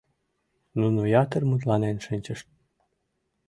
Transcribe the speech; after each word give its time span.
Нуно 0.79 1.01
ятыр 1.23 1.43
мутланен 1.49 1.97
шинчышт. 2.05 2.47